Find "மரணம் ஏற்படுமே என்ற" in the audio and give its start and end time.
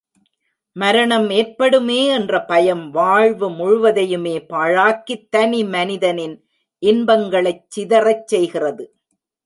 0.75-2.45